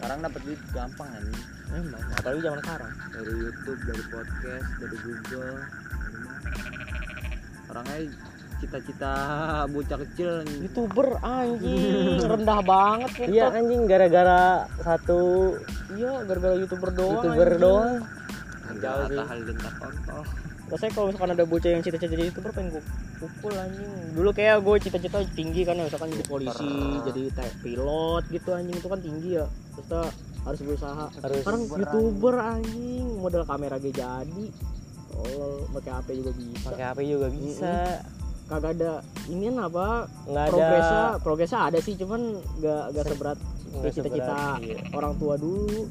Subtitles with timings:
[0.00, 1.24] sekarang dapat duit gampang kan
[1.76, 2.92] emang apalagi zaman sekarang.
[3.12, 5.56] Dari YouTube dari podcast dari Google.
[7.68, 7.98] Orangnya
[8.64, 9.14] cita-cita
[9.68, 10.30] bocah kecil
[10.64, 12.16] youtuber anjing.
[12.24, 15.20] Rendah banget ya iya anjing gara-gara satu.
[15.92, 17.60] Iya gara-gara youtuber doang youtuber anjing.
[17.60, 18.00] doang.
[18.80, 19.18] Jauh sih.
[19.18, 20.22] hal lintas kontol
[20.70, 22.82] Rasanya kalau misalkan ada bocah yang cita-cita jadi youtuber pengen gue
[23.20, 23.90] pukul anjing.
[24.16, 26.72] Dulu kayak gue cita-cita tinggi kan ya Misalkan jadi polisi,
[27.04, 27.20] jadi
[27.60, 28.76] pilot gitu anjing.
[28.80, 29.44] Itu kan tinggi ya
[29.84, 30.02] kita
[30.44, 31.04] harus berusaha.
[31.20, 33.06] Harus Sekarang YouTuber, youtuber anjing.
[33.20, 34.46] Modal kamera gue jadi.
[35.16, 36.66] Oh, pakai HP juga bisa.
[36.70, 37.72] Pakai HP juga bisa.
[38.50, 38.92] Kagak ada
[39.30, 40.50] inian apa nggak ada.
[40.50, 43.38] Progresnya, progresnya ada sih Cuman gak, gak seberat
[43.70, 44.78] nggak kayak cita-cita seberat, iya.
[44.98, 45.86] orang tua dulu.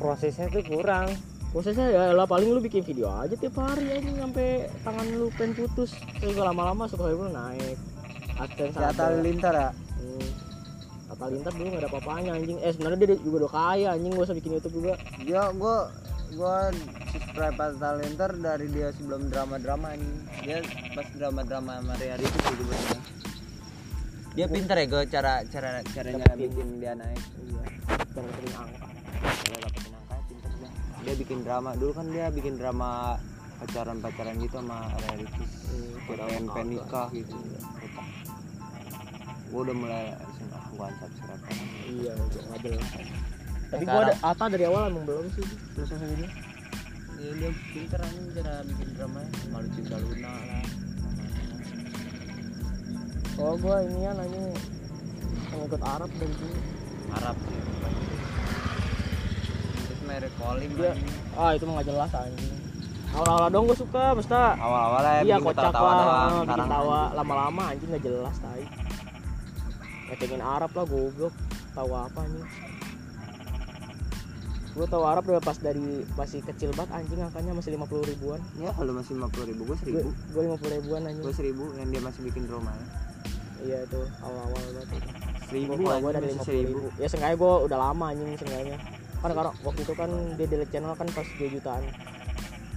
[0.00, 1.12] Prosesnya tuh kurang.
[1.52, 5.52] Prosesnya ya lah paling lu bikin video aja tiap hari aja sampai tangan lu pengen
[5.52, 5.92] putus.
[6.20, 7.76] Terus lama-lama lu naik.
[8.38, 9.70] Adsense ada Lintar ya?
[9.74, 10.47] Hmm.
[11.08, 12.58] Atta Lintar dulu gak ada apa-apanya anjing.
[12.60, 14.12] Eh sebenarnya dia juga udah kaya anjing.
[14.12, 14.94] Gak usah bikin YouTube juga.
[15.24, 15.76] Dia gua
[16.36, 16.68] gua
[17.12, 20.10] subscribe Atta Lintar dari dia sebelum drama-drama ini
[20.44, 20.60] dia
[20.92, 22.76] pas drama-drama Maria itu juga
[24.38, 27.18] dia pintar ya gue cara cara caranya bikin dia naik.
[27.18, 27.62] Iya.
[28.14, 28.86] Jangan sering angka.
[29.18, 30.70] Kalau dapetin angka pintar dia.
[31.02, 33.18] Dia bikin drama dulu kan dia bikin drama
[33.58, 37.36] pacaran pacaran gitu sama realitis Hmm, kayak pengen pengen nikah gitu
[39.48, 41.44] gue udah mulai langsung ah gue unsubscribe
[41.88, 42.84] iya nggak jelas
[43.68, 46.24] tapi gua Sekarang- ada Atta dari awal emang belum sih terus yang ini.
[47.18, 50.64] Ya dia pintar aja cara bikin drama malu cinta Luna lah.
[53.36, 54.40] Oh gua ini ya nanya
[55.48, 56.56] pengikut Arab dari dulu
[57.12, 57.60] Arab sih
[59.78, 60.96] terus merek calling Dia-
[61.34, 62.54] ah itu mah nggak jelas anjing.
[63.10, 67.62] Awal-awal dong gua suka mesta awal-awal ya iya bikin kocak ketawa lah bikin tawa lama-lama
[67.68, 68.64] anjing nggak jelas tai
[70.08, 71.34] ngecengin Arab lah goblok.
[71.76, 72.44] Tahu apa nih
[74.78, 78.38] gue tahu Arab udah pas dari masih kecil banget anjing angkanya masih 50 ribuan.
[78.62, 80.08] Ya kalau masih lima puluh ribu gue seribu.
[80.30, 81.24] Gue 50 ribuan anjing.
[81.26, 82.86] Gue seribu yang dia masih bikin drama ya.
[83.58, 85.02] Iya itu awal-awal banget.
[85.50, 86.78] Seribu gue dari masih 50 seribu.
[86.78, 86.88] ribu.
[87.02, 88.76] Ya seenggaknya gue udah lama anjing seenggaknya.
[89.18, 91.82] Kan karena waktu itu kan dia delete channel kan pas 2 jutaan.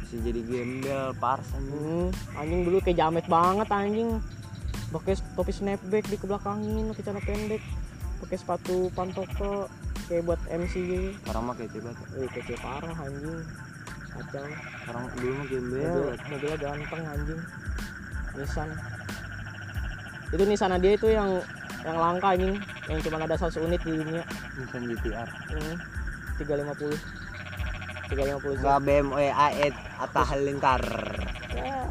[0.00, 1.76] Bisa jadi gembel pars anjing.
[1.76, 2.08] Hmm,
[2.40, 4.08] anjing dulu kayak jamet banget anjing
[4.92, 7.62] pakai topi snapback di kebelakangin pakai celana pendek
[8.22, 9.66] pakai sepatu pantofel
[10.12, 12.06] kayak buat MC gitu sekarang mah kece banget.
[12.20, 13.40] Wih, kece parah anjing.
[14.12, 14.44] Kacau.
[14.84, 15.80] Sekarang dulu mah gembel.
[15.80, 17.40] Mobil, mobilnya ganteng anjing.
[18.36, 18.68] Nissan.
[20.36, 21.30] Itu Nissan dia itu yang
[21.82, 22.54] yang langka anjing.
[22.92, 24.22] Yang cuma ada 100 unit di dunia.
[24.60, 25.76] Nissan GTR hmm,
[26.44, 26.92] 350
[28.12, 30.82] 350 enggak BMW A8 Atta Halilintar.
[31.56, 31.88] Ya.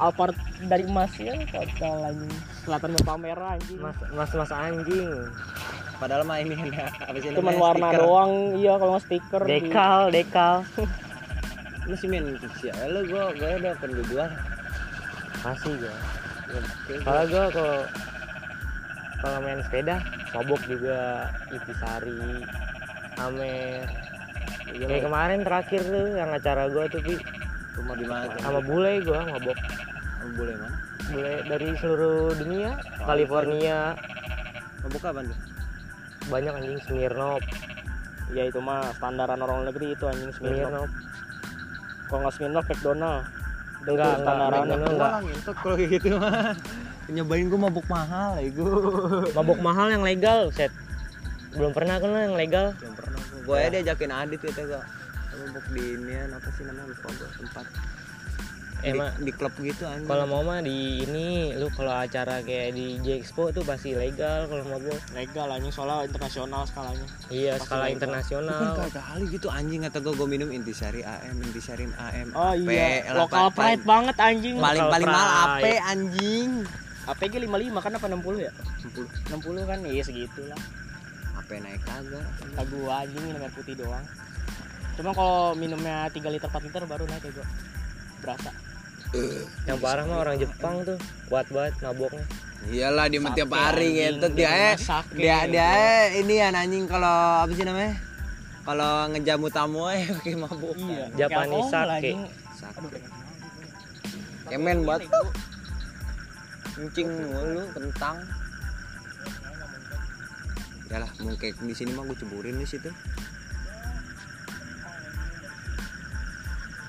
[0.00, 0.32] Alphard
[0.66, 2.34] dari emas ya total anjing
[2.66, 3.78] kelihatan berpamer anjing.
[3.78, 5.10] Mas mas mas anjing.
[5.98, 8.00] Padahal mah ini ya apa sih cuman warna stiker.
[8.02, 10.54] doang iya kalau nggak stiker di- dekal dekal.
[11.88, 12.24] Lu sih main
[12.58, 14.30] sih ya lu gua gua udah pengen jual
[15.40, 15.96] masih gua.
[17.02, 17.44] Kalau gua.
[17.48, 17.78] Kalau
[19.18, 19.96] kalau main sepeda
[20.30, 22.44] mabok juga Itisari
[23.18, 23.82] Amer.
[24.68, 27.16] Iya, kayak kemarin terakhir tuh yang acara gua tuh Pi.
[27.78, 29.56] rumah di mana sama bule gua mabok
[30.18, 30.78] Oh, boleh mana?
[31.08, 32.70] Bule dari seluruh dunia
[33.06, 33.94] California.
[34.82, 35.38] Mabuk kapan tuh
[36.28, 37.40] banyak anjing Smirnov
[38.28, 40.68] ya itu mah standaran orang negeri itu anjing Smirnoff.
[40.68, 40.88] Smirnov
[42.08, 43.22] kalau nggak Smirnoff McDonald.
[43.24, 44.74] Enggak itu enggak standarannya.
[44.76, 45.12] Enggak, enggak.
[45.24, 46.52] ngentot kalau kayak gitu mah.
[47.08, 48.72] Nyobain gua mabuk mahal ya gua.
[49.32, 50.72] Mabok mahal yang legal set.
[51.56, 52.76] Belum pernah kan yang legal?
[52.84, 53.20] Yang pernah.
[53.48, 54.82] Gua gua ya diajakin Adit gitu gua.
[55.40, 57.66] Mabuk di inian apa sih namanya lupa gua tempat
[58.78, 60.06] di, emang di klub gitu anjing.
[60.06, 64.46] Kalau mau mah di ini lu kalau acara kayak di J Expo tuh pasti legal
[64.46, 67.06] kalau mabok legal anjing soalnya internasional skalanya.
[67.26, 67.96] Iya Pasti skala legal.
[67.98, 68.62] Internasional.
[68.94, 73.50] Kali gitu anjing kata gua gua minum intisari AM intisari AM oh AP, iya lokal
[73.50, 74.54] pride banget anjing.
[74.62, 76.50] Paling Local paling mahal AP anjing.
[77.08, 78.52] APG 55 kan apa 60 ya?
[79.32, 80.60] 60 kan iya segitulah.
[81.34, 82.26] AP naik kagak.
[82.38, 84.06] Kata gua anjing minum air putih doang.
[84.94, 87.48] Cuma kalau minumnya 3 liter 4 liter baru naik ya gua
[88.20, 88.50] berasa.
[89.64, 90.98] Yang parah mah orang Jepang tuh
[91.32, 92.24] kuat banget maboknya.
[92.68, 94.74] Iyalah dia mah tiap hari gitu dia eh.
[94.76, 97.94] sake, dia dia eh ini ya anjing kalau apa sih namanya?
[98.68, 100.76] Kalau ngejamu tamu eh pakai mabuk.
[101.16, 102.12] Iya alkohol, sake.
[102.52, 102.78] Sake.
[102.84, 103.02] banget.
[104.52, 105.00] kemen buat.
[106.76, 108.16] Kencing mulu kentang.
[110.88, 112.88] Yalah, mau kayak di sini mah gue ceburin di situ.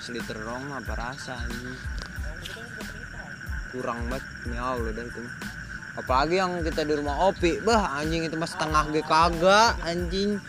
[0.09, 1.69] Seliter rong apa rasa ini?
[3.69, 5.21] Kurang banget, miau lo dah itu
[6.01, 10.41] apalagi yang kita di rumah opi bah anjing itu mas setengah ge kagak anjing.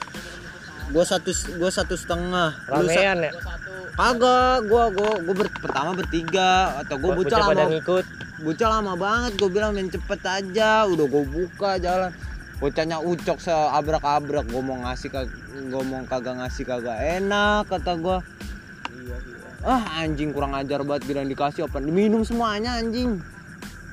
[0.96, 1.28] Gua satu
[1.60, 2.56] gua satu setengah.
[2.56, 3.32] Sa- ramean ya?
[4.00, 7.68] Kagak gua gua gua ber- pertama bertiga atau gua buca Bocah lama.
[7.68, 8.06] ngikut.
[8.40, 12.16] Bocah lama banget gua bilang main cepet aja udah gua buka jalan.
[12.64, 15.12] Bocahnya ucok seabrak-abrak gua mau ngasih
[15.68, 18.24] gua mau kagak ngasih kagak enak kata gua.
[18.24, 18.49] iya
[19.60, 23.20] ah anjing kurang ajar banget bilang dikasih apa diminum semuanya anjing.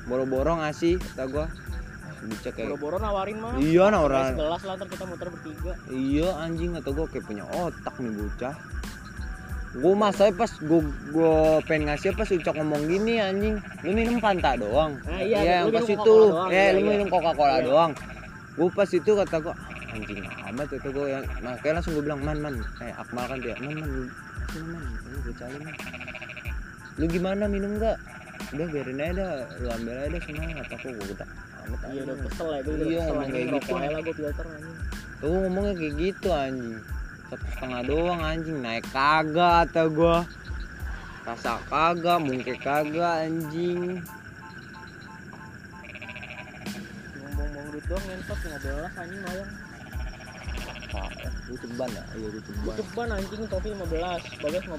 [0.08, 1.44] Boro-boro ngasih kata gua.
[1.44, 3.52] Ah, bocah kayak boro-boro nawarin mah.
[3.60, 5.72] Iya nah Kayak orang segelas lah ntar kita muter bertiga.
[5.86, 8.54] Iya anjing kata gua kayak punya otak nih bocah.
[9.76, 10.80] Gua masa pas gua
[11.12, 11.32] gua
[11.68, 13.60] pengen ngasih pas ucap ngomong gini anjing.
[13.84, 14.96] Lu minum fanta doang?
[15.04, 16.16] Ah, iya, yang lu pas itu.
[16.48, 16.88] Eh iya, lu iya.
[16.96, 17.68] minum coca cola Iya.
[17.68, 17.92] doang.
[18.56, 22.20] Gua pas itu kata gua "Ah, anjing amat kata gua yang makanya langsung gua bilang
[22.24, 22.54] man man.
[22.80, 23.92] Eh akmal kan dia man man
[24.48, 25.74] lu sini, man ini cari man
[26.98, 27.96] lu gimana minum gak
[28.48, 31.28] udah biarin aja dah lu ambil aja dah semua kata gua gua udah
[31.68, 33.72] amat iya udah kesel ya gue Iya, ngomong kayak gitu.
[33.76, 34.76] lah gue filter anjing.
[35.20, 36.76] Tuh ngomongnya kayak gitu anjing.
[37.28, 38.58] Satu setengah doang anjing.
[38.64, 40.18] Naik kagak atau gua.
[41.28, 44.00] Rasa kagak Mungkin kagak anjing.
[47.20, 49.50] Ngomong-ngomong duit doang ngentot 15 anjing mayang
[50.88, 52.02] Apa ceban ya?
[52.16, 54.72] Iya lu ceban ceban anjing topi 15 bagas 15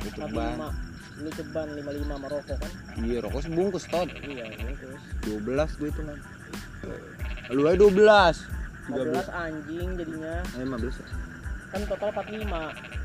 [0.00, 2.70] Lu tapi ceban 5 lu ceban 55 sama rokok kan?
[3.02, 4.44] Iya rokok sebungkus tot iya
[4.78, 5.02] terus?
[5.26, 6.18] 12 gue itu kan
[7.50, 8.60] Lu aja 12
[8.90, 10.34] 15 anjing jadinya.
[10.56, 11.06] Eh 15 ya?
[11.70, 12.46] Kan total 45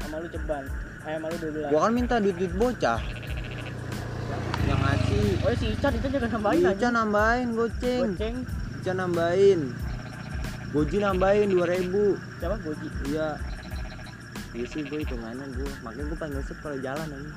[0.02, 0.63] sama lu ceban
[1.06, 3.00] eh sama lu 12 Gua kan minta duit-duit bocah.
[4.66, 5.28] Yang ngasih.
[5.46, 8.02] Oh ya si Ican itu juga nambahin Ica nambahin goceng.
[8.13, 8.36] Goceng.
[8.81, 9.62] Ica nambahin
[10.75, 13.39] Goji nambahin 2000 siapa goji Iya.
[14.51, 17.31] Iya sih gue hitungannya gue, makanya gue pengen ngesep kalau jalan aja.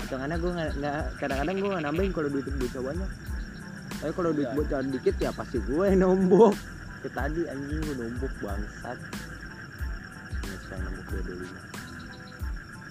[0.00, 3.10] Hitungannya gue nggak kadang-kadang gue nggak nambahin kalau duit bocah banyak.
[4.00, 6.56] Tapi kalau duit bocah dikit ya pasti gue yang nombok.
[7.04, 8.98] Kayak tadi anjing gue nombok bangsat.
[10.40, 11.44] Ini sekarang nombok dua dulu.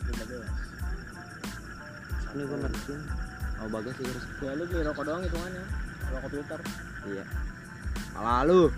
[0.08, 0.38] 15
[2.38, 3.02] Ini gue ngertiin.
[3.58, 4.26] Oh bagas sih harus.
[4.46, 5.64] ya lu beli rokok doang hitungannya
[6.14, 6.60] rokok filter
[7.10, 7.26] Iya.
[8.22, 8.70] Lalu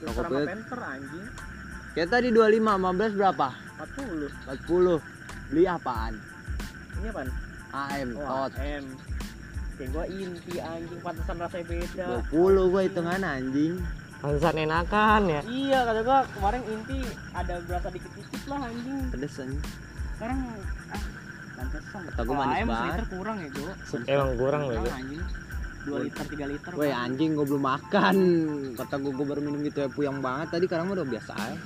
[0.00, 0.46] filter.
[0.46, 1.26] penter anjing
[1.92, 3.48] kayak tadi 25, 15 berapa?
[3.76, 5.02] 40 40.
[5.48, 6.12] Beli apaan?
[6.94, 7.28] ini apaan?
[7.70, 8.52] AM, Oh, tot.
[8.56, 8.84] M
[9.74, 12.34] Kayak gua inti anjing pantesan rasanya beda 20
[12.68, 13.74] gue hitungan anjing.
[14.18, 16.98] pantesan enakan ya Iya kata gua kemarin inti
[17.30, 19.62] ada berasa dikit-dikit lah anjing Pedes anjing.
[20.12, 20.38] Sekarang
[20.88, 21.02] ah
[21.54, 23.06] pantesan Kata gua manis AM banget.
[23.08, 23.72] kurang ya gua
[24.04, 25.22] emang kurang loh anjing
[25.86, 28.16] 2 liter 3 liter Woi anjing gue belum makan.
[28.74, 30.58] Kata gue gue baru minum gitu ya puyang banget.
[30.58, 31.58] Tadi sekarang mah udah biasa aja.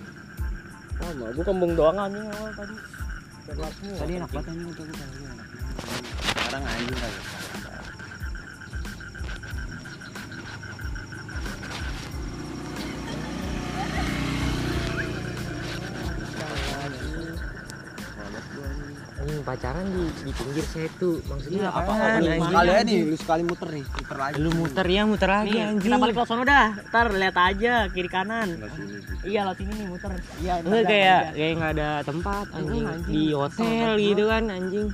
[1.02, 2.74] Oh, mau gua kembung doang anjing awal tadi.
[3.98, 4.96] Tadi enak banget anjing kata gue
[6.30, 7.41] Sekarang anjing kali
[19.52, 21.92] pacaran di di pinggir setu maksudnya Iya apa
[22.24, 24.34] lu sekali aja nih Lu sekali muter nih Muter lagi.
[24.40, 25.52] Lu muter ya muter lagi.
[25.52, 25.84] Nih, anjing.
[25.84, 26.68] Kita balik ke sono dah.
[26.88, 28.48] Ntar lihat aja kiri kanan.
[29.22, 30.10] Iya, lot ini nih muter.
[30.40, 33.12] Iya, Enggak dah, kayak kayak nggak ada tempat anjing, anjing.
[33.12, 34.88] di hotel gitu kan anjing.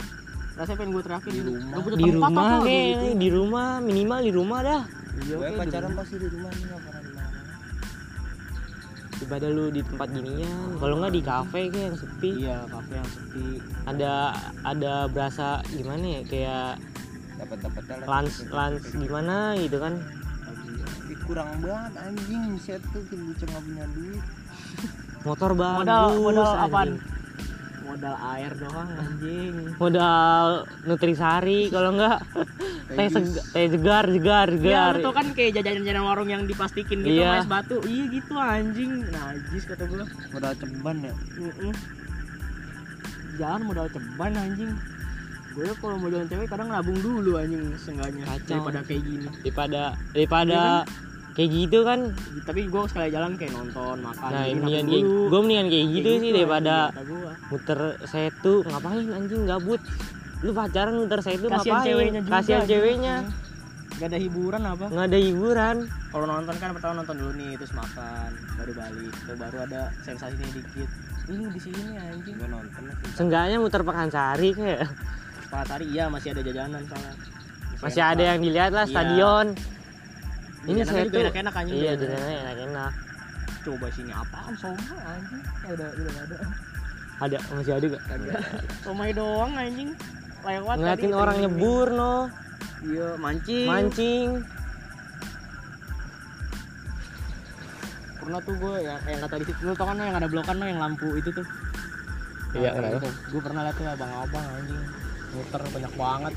[0.58, 1.78] Rasanya pengen gue terakhir Di rumah.
[1.78, 3.14] Di rumah kayak gitu.
[3.14, 4.82] di rumah minimal di rumah dah.
[5.18, 5.98] Iya, pacaran rumah.
[6.02, 6.66] pasti di rumah nih
[9.18, 10.78] daripada lu di tempat ginian.
[10.78, 12.30] Kalau nggak di kafe kayak yang sepi.
[12.46, 13.46] Iya, kafe yang sepi.
[13.84, 14.12] ada
[14.62, 16.22] ada berasa gimana ya?
[16.24, 16.68] Kayak
[17.38, 19.94] Dapat dapat lunch lunch gimana gitu kan?
[21.22, 22.56] Kurang banget anjing.
[22.58, 24.24] Set tuh kita nggak punya duit.
[25.26, 26.90] Motor bagus Modal modal apaan?
[27.84, 29.54] Modal air doang anjing.
[29.80, 30.44] modal
[30.84, 32.20] nutrisari kalau enggak
[32.88, 37.14] teh teh segar segar Iya, segar lu tuh kan kayak jajanan-jajanan warung yang diplastikin gitu
[37.16, 37.28] Iya.
[37.28, 37.76] sama es batu.
[37.82, 38.92] Iya gitu anjing.
[39.06, 40.04] Najis kata gua.
[40.30, 41.72] Modal ceban ya Mm-mm.
[43.36, 44.72] Jangan modal ceban anjing.
[45.50, 48.46] Gue kalau mau jalan cewek kadang nabung dulu anjing seenggaknya Kacau.
[48.48, 49.26] daripada kayak gini.
[49.38, 52.00] daripada daripada Iya kayak gitu kan
[52.42, 54.26] Tapi gue sekali jalan kayak nonton, makan.
[54.28, 56.76] nah mendingan kayak gue mendingan kayak gitu Kayak sih daripada
[57.48, 59.78] muter setu ngapain anjing gabut
[60.38, 62.32] lu pacaran muter setu Kasihan ngapain ceweknya juga.
[62.32, 62.70] kasihan anjing.
[62.72, 63.16] ceweknya
[63.98, 64.86] Gak ada hiburan apa?
[64.86, 65.76] nggak ada hiburan
[66.08, 70.48] Kalau nonton kan pertama nonton dulu nih, terus makan, baru balik, tuh baru ada sensasinya
[70.48, 70.88] dikit.
[71.26, 72.34] Ini di sini anjing.
[72.38, 74.86] Gue nonton lah seenggaknya muter pekansari kayak
[75.48, 77.12] Pak Tari iya masih ada jajanan soalnya.
[77.78, 78.92] masih ada yang dilihat lah Iya.
[78.92, 79.46] stadion
[80.64, 81.76] ini setu juga enak-enak anjing.
[81.76, 82.92] iya jajanannya enak-enak
[83.58, 85.42] Coba sini apaan somai anjing?
[85.42, 86.36] Ya udah udah nggak ada.
[87.18, 88.02] ada masih ada gak
[88.80, 89.90] Somai doang anjing
[90.46, 92.14] lewat ngeliatin tadi, orang nyebur no.
[92.84, 93.66] Iya mancing.
[93.66, 94.28] Mancing.
[98.22, 100.78] Pernah tuh gue ya yang kata di situ lu kan yang ada blokan no yang
[100.78, 101.46] lampu itu tuh?
[102.54, 102.70] Iya
[103.06, 104.82] gue pernah liat tuh abang abang anjing.
[105.34, 106.34] Muter banyak banget.